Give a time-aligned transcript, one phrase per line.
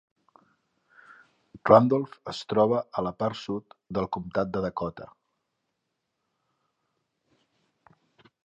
[1.71, 5.09] Randolph es troba a la part sud del comptat de Dakota.